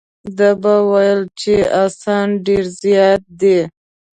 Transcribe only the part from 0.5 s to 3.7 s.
به ویل چې اسان ډېر زیات دي.